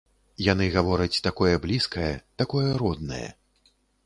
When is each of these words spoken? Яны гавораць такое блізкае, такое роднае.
Яны 0.45 0.69
гавораць 0.75 1.23
такое 1.27 1.51
блізкае, 1.67 2.09
такое 2.43 2.65
роднае. 2.85 3.23